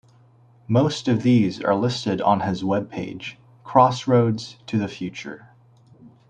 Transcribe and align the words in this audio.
Most 0.67 1.07
of 1.07 1.21
these 1.21 1.61
are 1.61 1.75
listed 1.75 2.21
on 2.23 2.39
his 2.39 2.63
webpage, 2.63 3.35
"Crossroads 3.63 4.57
to 4.65 4.79
the 4.79 4.87
future". 4.87 5.49